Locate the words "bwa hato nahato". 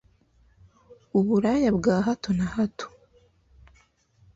1.77-2.87